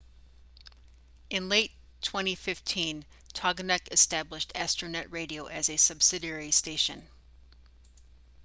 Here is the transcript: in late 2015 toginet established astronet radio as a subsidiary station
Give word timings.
in 1.29 1.47
late 1.47 1.69
2015 2.01 3.05
toginet 3.35 3.81
established 3.91 4.51
astronet 4.55 5.05
radio 5.11 5.45
as 5.45 5.69
a 5.69 5.77
subsidiary 5.77 6.49
station 6.49 7.07